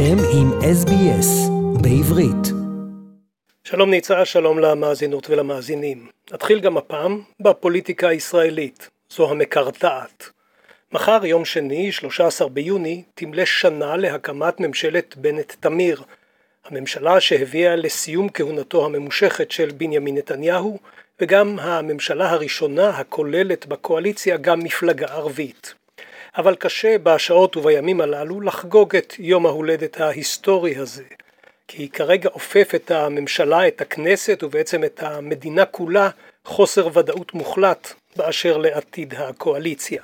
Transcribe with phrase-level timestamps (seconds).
[0.00, 1.50] אתם עם SBS
[1.82, 2.54] בעברית.
[3.64, 6.06] שלום ניצה, שלום למאזינות ולמאזינים.
[6.32, 10.30] נתחיל גם הפעם בפוליטיקה הישראלית, זו המקרטעת.
[10.92, 16.02] מחר, יום שני, 13 ביוני, תמלא שנה להקמת ממשלת בנט-תמיר,
[16.64, 20.78] הממשלה שהביאה לסיום כהונתו הממושכת של בנימין נתניהו,
[21.20, 25.74] וגם הממשלה הראשונה הכוללת בקואליציה גם מפלגה ערבית.
[26.36, 31.04] אבל קשה בשעות ובימים הללו לחגוג את יום ההולדת ההיסטורי הזה,
[31.68, 36.10] כי כרגע עופף את הממשלה, את הכנסת ובעצם את המדינה כולה
[36.44, 40.02] חוסר ודאות מוחלט באשר לעתיד הקואליציה.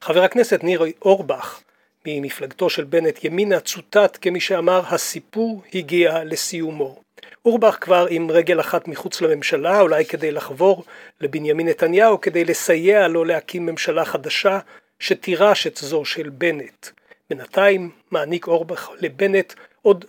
[0.00, 1.60] חבר הכנסת ניר אורבך
[2.06, 7.02] ממפלגתו של בנט ימינה צוטט כמי שאמר הסיפור הגיע לסיומו.
[7.44, 10.84] אורבך כבר עם רגל אחת מחוץ לממשלה, אולי כדי לחבור
[11.20, 14.58] לבנימין נתניהו, כדי לסייע לו להקים ממשלה חדשה
[15.02, 16.86] שתירש את זו של בנט.
[17.30, 20.04] בינתיים מעניק אורבך לבנט עוד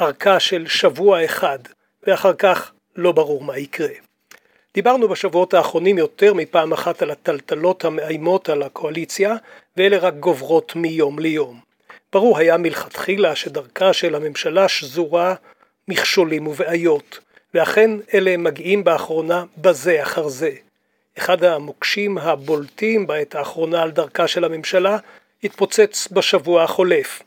[0.00, 1.58] ארכה של שבוע אחד,
[2.06, 3.94] ואחר כך לא ברור מה יקרה.
[4.74, 9.34] דיברנו בשבועות האחרונים יותר מפעם אחת על הטלטלות המאיימות על הקואליציה,
[9.76, 11.60] ואלה רק גוברות מיום ליום.
[12.12, 15.34] ברור היה מלכתחילה שדרכה של הממשלה שזורה
[15.88, 17.18] מכשולים ובעיות,
[17.54, 20.50] ואכן אלה מגיעים באחרונה בזה אחר זה.
[21.18, 24.98] אחד המוקשים הבולטים בעת האחרונה על דרכה של הממשלה
[25.44, 27.22] התפוצץ בשבוע החולף.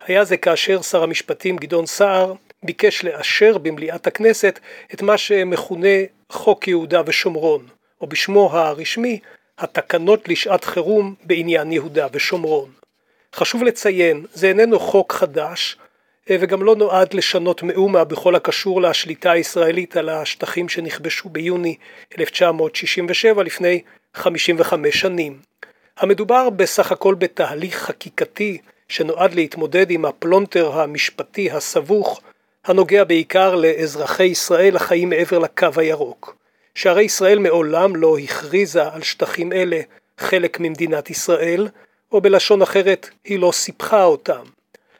[0.00, 4.58] היה זה כאשר שר המשפטים גדעון סער ביקש לאשר במליאת הכנסת
[4.94, 5.88] את מה שמכונה
[6.30, 7.66] חוק יהודה ושומרון,
[8.00, 9.18] או בשמו הרשמי
[9.58, 12.70] התקנות לשעת חירום בעניין יהודה ושומרון.
[13.34, 15.76] חשוב לציין, זה איננו חוק חדש,
[16.30, 21.76] וגם לא נועד לשנות מאומה בכל הקשור לשליטה הישראלית על השטחים שנכבשו ביוני
[22.18, 23.80] 1967 לפני
[24.14, 25.38] 55 שנים.
[25.98, 32.20] המדובר בסך הכל בתהליך חקיקתי שנועד להתמודד עם הפלונטר המשפטי הסבוך
[32.64, 36.36] הנוגע בעיקר לאזרחי ישראל החיים מעבר לקו הירוק.
[36.74, 39.80] שהרי ישראל מעולם לא הכריזה על שטחים אלה
[40.18, 41.68] חלק ממדינת ישראל,
[42.12, 44.44] או בלשון אחרת היא לא סיפחה אותם.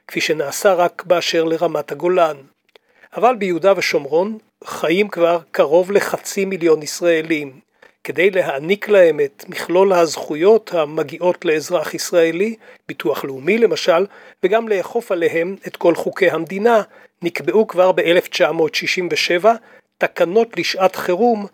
[0.08, 2.36] כפי שנעשה רק באשר לרמת הגולן.
[3.16, 7.60] אבל ביהודה ושומרון חיים כבר קרוב לחצי מיליון ישראלים.
[8.04, 12.56] כדי להעניק להם את מכלול הזכויות המגיעות לאזרח ישראלי,
[12.88, 14.06] ביטוח לאומי למשל,
[14.42, 16.82] וגם לאכוף עליהם את כל חוקי המדינה,
[17.22, 19.46] נקבעו כבר ב-1967
[19.98, 21.46] תקנות לשעת חירום,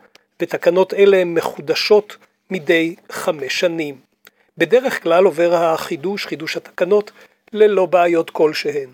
[0.43, 2.17] ותקנות אלה הן מחודשות
[2.51, 3.95] מדי חמש שנים.
[4.59, 7.11] בדרך כלל עובר החידוש, חידוש התקנות,
[7.53, 8.89] ללא בעיות כלשהן.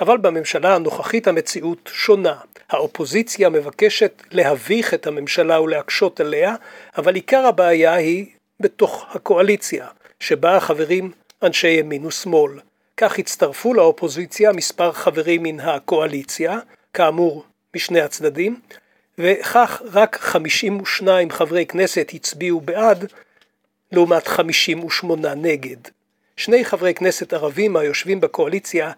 [0.00, 2.36] אבל בממשלה הנוכחית המציאות שונה.
[2.70, 6.54] האופוזיציה מבקשת להביך את הממשלה ולהקשות עליה,
[6.98, 8.26] אבל עיקר הבעיה היא
[8.60, 9.86] בתוך הקואליציה,
[10.20, 12.52] שבה חברים אנשי ימין ושמאל.
[12.96, 16.58] כך הצטרפו לאופוזיציה מספר חברים מן הקואליציה,
[16.94, 17.44] כאמור
[17.76, 18.60] משני הצדדים,
[19.18, 23.12] וכך רק 52 חברי כנסת הצביעו בעד,
[23.92, 25.76] לעומת 58 נגד.
[26.38, 28.92] שני חברי כנסת ערבים היושבים בקואליציה,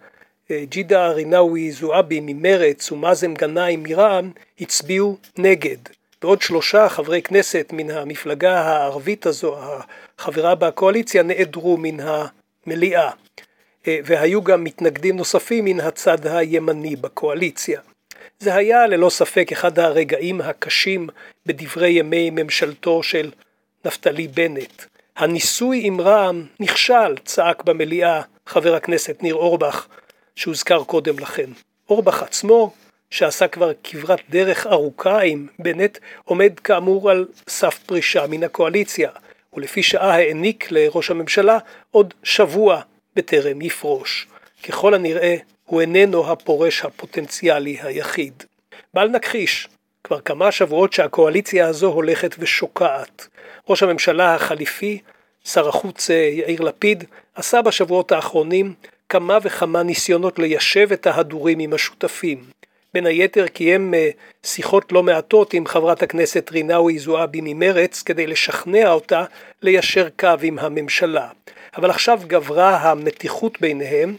[0.51, 4.31] אה, ג'ידה רינאווי זועבי ממרץ ומאזם גנאים מרע"מ,
[4.61, 5.77] הצביעו נגד.
[6.23, 9.57] ועוד שלושה חברי כנסת מן המפלגה הערבית הזו,
[10.19, 13.11] החברה בקואליציה, נעדרו מן המליאה.
[13.89, 17.81] אה, והיו גם מתנגדים נוספים מן הצד הימני בקואליציה.
[18.39, 21.09] זה היה ללא ספק אחד הרגעים הקשים
[21.47, 23.31] בדברי ימי ממשלתו של
[23.85, 24.90] נפתלי בנט.
[25.21, 29.87] הניסוי עם רע"מ נכשל, צעק במליאה חבר הכנסת ניר אורבך,
[30.37, 31.51] שהוזכר קודם לכן.
[31.91, 32.73] אורבך עצמו,
[33.11, 39.11] שעשה כבר כברת דרך ארוכה עם בנט, עומד כאמור על סף פרישה מן הקואליציה,
[39.53, 41.59] ולפי שעה העניק לראש הממשלה
[41.91, 42.81] עוד שבוע
[43.17, 44.27] בטרם יפרוש.
[44.69, 48.45] ככל הנראה, הוא איננו הפורש הפוטנציאלי היחיד.
[48.95, 49.69] בל נכחיש,
[50.05, 53.29] כבר כמה שבועות שהקואליציה הזו הולכת ושוקעת.
[53.69, 55.01] ראש הממשלה החליפי,
[55.45, 58.75] שר החוץ אה, יאיר לפיד, עשה בשבועות האחרונים
[59.09, 62.45] כמה וכמה ניסיונות ליישב את ההדורים עם השותפים.
[62.95, 64.11] בין היתר קיים אה,
[64.43, 69.25] שיחות לא מעטות עם חברת הכנסת רינאוי זועבי ממרץ כדי לשכנע אותה
[69.63, 71.29] ליישר קו עם הממשלה.
[71.77, 74.17] אבל עכשיו גברה המתיחות ביניהם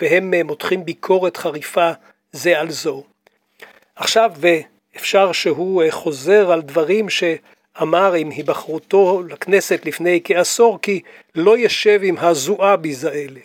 [0.00, 1.90] והם אה, מותחים ביקורת חריפה
[2.32, 3.04] זה על זו.
[3.96, 4.32] עכשיו
[4.96, 7.24] אפשר שהוא חוזר על דברים ש...
[7.82, 11.00] אמר עם היבחרותו לכנסת לפני כעשור כי
[11.34, 13.40] לא ישב עם הזועביז האלה.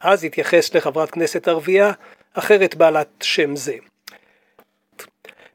[0.00, 1.92] אז התייחס לחברת כנסת ערבייה
[2.34, 3.74] אחרת בעלת שם זה.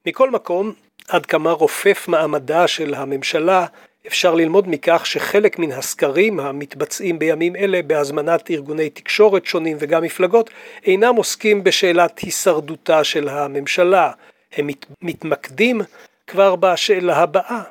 [0.06, 0.74] מכל מקום,
[1.08, 3.66] עד כמה רופף מעמדה של הממשלה
[4.08, 10.50] אפשר ללמוד מכך שחלק מן הסקרים המתבצעים בימים אלה בהזמנת ארגוני תקשורת שונים וגם מפלגות
[10.86, 14.12] אינם עוסקים בשאלת הישרדותה של הממשלה,
[14.54, 15.82] הם מת, מתמקדים
[16.28, 17.64] כבר בשאלה הבאה,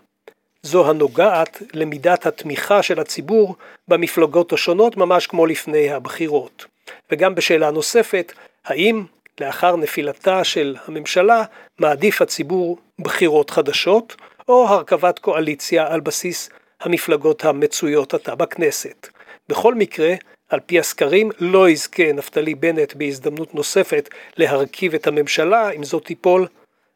[0.67, 3.56] זו הנוגעת למידת התמיכה של הציבור
[3.88, 6.64] במפלגות השונות ממש כמו לפני הבחירות.
[7.11, 8.32] וגם בשאלה נוספת,
[8.64, 9.05] האם
[9.41, 11.44] לאחר נפילתה של הממשלה
[11.81, 14.17] מעדיף הציבור בחירות חדשות
[14.49, 16.50] או הרכבת קואליציה על בסיס
[16.81, 19.08] המפלגות המצויות עתה בכנסת.
[19.49, 20.15] בכל מקרה,
[20.49, 26.47] על פי הסקרים לא יזכה נפתלי בנט בהזדמנות נוספת להרכיב את הממשלה אם זאת תיפול,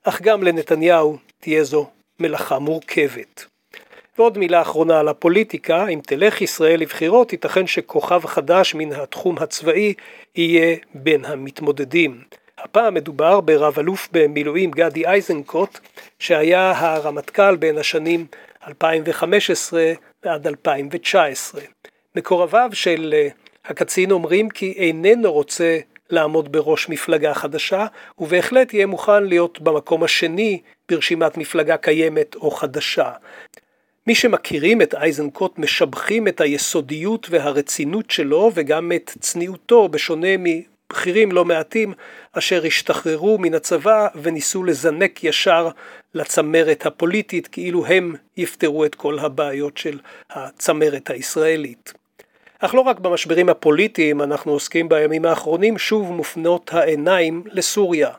[0.05, 1.91] אך גם לנתניהו תהיה זו
[2.21, 3.56] מלאכה מורכבת.
[4.19, 9.95] ועוד מילה אחרונה על הפוליטיקה, אם תלך ישראל לבחירות, ייתכן שכוכב חדש מן התחום הצבאי
[10.37, 12.21] יהיה בין המתמודדים.
[12.59, 15.79] הפעם מדובר ברב אלוף במילואים גדי איזנקוט,
[16.19, 18.27] שהיה הרמטכ"ל בין השנים
[18.69, 19.93] 2015
[20.25, 21.61] ועד 2019.
[22.17, 23.29] מקורביו של אה,
[23.65, 25.79] הקצין אומרים כי איננו רוצה
[26.11, 27.87] לעמוד בראש מפלגה חדשה,
[28.19, 33.11] ובהחלט יהיה מוכן להיות במקום השני ברשימת מפלגה קיימת או חדשה.
[34.06, 41.44] מי שמכירים את אייזנקוט משבחים את היסודיות והרצינות שלו וגם את צניעותו בשונה מבכירים לא
[41.44, 41.93] מעטים
[42.32, 45.69] אשר השתחררו מן הצבא וניסו לזנק ישר
[46.14, 49.99] לצמרת הפוליטית כאילו הם יפתרו את כל הבעיות של
[50.31, 51.93] הצמרת הישראלית.
[52.59, 58.11] אך לא רק במשברים הפוליטיים אנחנו עוסקים בימים האחרונים, שוב מופנות העיניים לסוריה.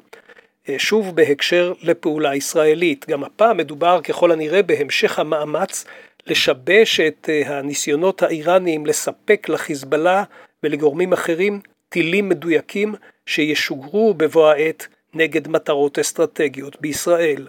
[0.78, 3.06] שוב בהקשר לפעולה ישראלית.
[3.10, 5.86] גם הפעם מדובר ככל הנראה בהמשך המאמץ
[6.28, 10.24] לשבש את אה, הניסיונות האיראניים לספק לחיזבאללה
[10.64, 11.60] ולגורמים אחרים
[11.90, 17.48] טילים מדויקים שישוגרו בבוא העת נגד מטרות אסטרטגיות בישראל.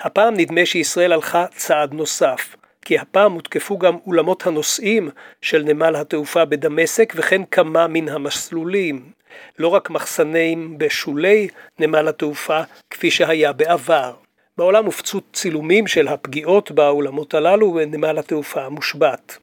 [0.00, 5.10] הפעם נדמה שישראל הלכה צעד נוסף, כי הפעם הותקפו גם אולמות הנוסעים
[5.42, 9.19] של נמל התעופה בדמשק וכן כמה מן המסלולים.
[9.58, 11.48] לא רק מחסנים בשולי
[11.78, 12.60] נמל התעופה
[12.90, 14.14] כפי שהיה בעבר.
[14.58, 19.38] בעולם הופצו צילומים של הפגיעות באולמות הללו ונמל התעופה מושבת.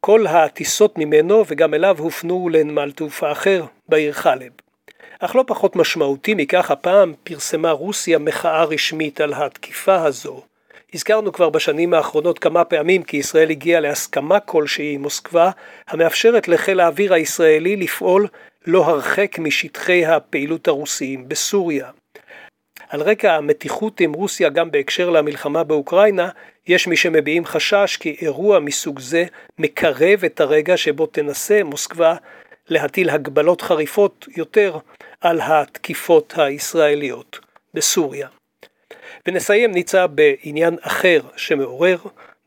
[0.00, 4.52] כל הטיסות ממנו וגם אליו הופנו לנמל תעופה אחר בעיר חלב.
[5.20, 10.42] אך לא פחות משמעותי מכך הפעם פרסמה רוסיה מחאה רשמית על התקיפה הזו.
[10.94, 15.50] הזכרנו כבר בשנים האחרונות כמה פעמים כי ישראל הגיעה להסכמה כלשהי עם מוסקבה
[15.88, 18.26] המאפשרת לחיל האוויר הישראלי לפעול
[18.66, 21.90] לא הרחק משטחי הפעילות הרוסיים בסוריה.
[22.88, 26.28] על רקע המתיחות עם רוסיה גם בהקשר למלחמה באוקראינה,
[26.66, 29.24] יש מי שמביעים חשש כי אירוע מסוג זה
[29.58, 32.14] מקרב את הרגע שבו תנסה מוסקבה
[32.68, 34.78] להטיל הגבלות חריפות יותר
[35.20, 37.38] על התקיפות הישראליות
[37.74, 38.28] בסוריה.
[39.28, 41.98] ונסיים ניצה בעניין אחר שמעורר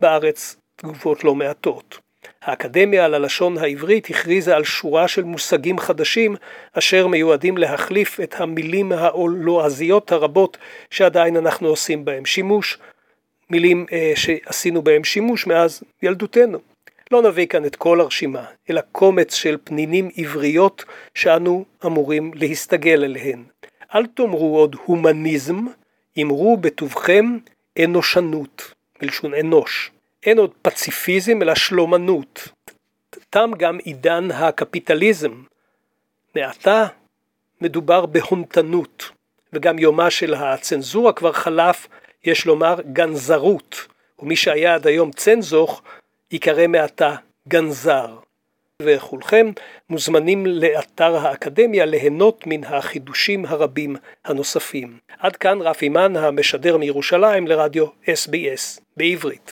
[0.02, 2.03] בארץ תגובות לא מעטות.
[2.44, 6.36] האקדמיה ללשון העברית הכריזה על שורה של מושגים חדשים
[6.74, 10.58] אשר מיועדים להחליף את המילים הלועזיות הרבות
[10.90, 12.78] שעדיין אנחנו עושים בהם שימוש,
[13.50, 16.60] מילים אה, שעשינו בהם שימוש מאז ילדותנו.
[17.12, 20.86] לא נביא כאן את כל הרשימה, אלא קומץ של פנינים עבריות
[21.16, 23.44] שאנו אמורים להסתגל אליהן.
[23.96, 25.66] אל תאמרו עוד הומניזם,
[26.22, 27.38] אמרו בטובכם
[27.84, 29.92] אנושנות, מלשון אנוש.
[30.26, 32.48] אין עוד פציפיזם אלא שלומנות.
[33.30, 35.44] תם גם עידן הקפיטליזם.
[36.36, 36.86] מעתה
[37.62, 39.12] מדובר בהונתנות,
[39.54, 41.88] וגם יומה של הצנזורה כבר חלף,
[42.24, 43.88] יש לומר גנזרות,
[44.20, 45.82] ומי שהיה עד היום צנזוך
[46.32, 47.16] ייקרא מעתה
[47.48, 48.16] גנזר.
[48.82, 49.52] וכולכם
[49.90, 53.96] מוזמנים לאתר האקדמיה ליהנות מן החידושים הרבים
[54.26, 54.98] הנוספים.
[55.20, 59.52] עד כאן רף אימן המשדר מירושלים לרדיו SBS בעברית.